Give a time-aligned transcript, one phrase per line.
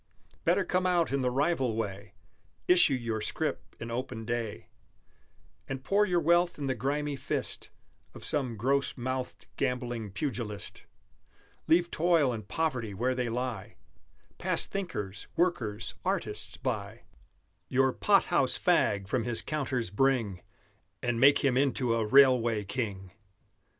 [0.45, 2.15] Better come out in the rival way,
[2.67, 4.65] Issue your scrip in open day,
[5.69, 7.69] And pour your wealth in the grimy fist
[8.15, 10.87] Of some gross mouthed, gambling pugilist;
[11.67, 13.75] Leave toil and poverty where they lie,
[14.39, 17.03] Pass thinkers, workers, artists, by,
[17.69, 20.41] Your pot house fag from his counters bring
[21.03, 23.11] And make him into a Railway King!